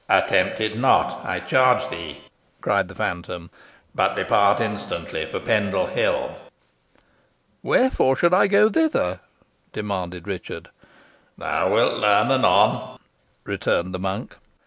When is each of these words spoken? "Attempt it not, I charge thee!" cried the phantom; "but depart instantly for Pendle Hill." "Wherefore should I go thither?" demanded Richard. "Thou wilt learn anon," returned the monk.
"Attempt 0.09 0.59
it 0.59 0.75
not, 0.75 1.23
I 1.23 1.39
charge 1.39 1.87
thee!" 1.89 2.21
cried 2.59 2.87
the 2.87 2.95
phantom; 2.95 3.51
"but 3.93 4.15
depart 4.15 4.59
instantly 4.59 5.27
for 5.27 5.39
Pendle 5.39 5.85
Hill." 5.85 6.37
"Wherefore 7.61 8.15
should 8.15 8.33
I 8.33 8.47
go 8.47 8.67
thither?" 8.71 9.19
demanded 9.73 10.27
Richard. 10.27 10.69
"Thou 11.37 11.71
wilt 11.71 11.99
learn 11.99 12.31
anon," 12.31 12.97
returned 13.43 13.93
the 13.93 13.99
monk. 13.99 14.35